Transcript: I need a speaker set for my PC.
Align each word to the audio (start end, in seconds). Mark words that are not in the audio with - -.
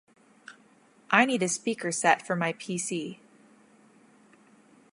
I 1.11 1.25
need 1.25 1.43
a 1.43 1.47
speaker 1.47 1.91
set 1.91 2.25
for 2.25 2.35
my 2.35 2.53
PC. 2.53 3.19